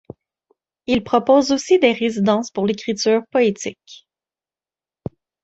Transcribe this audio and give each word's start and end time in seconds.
Il 0.87 1.03
propose 1.03 1.51
aussi 1.51 1.77
des 1.77 1.91
résidences 1.91 2.49
pour 2.49 2.65
l'écriture 2.65 3.21
poétique. 3.29 4.07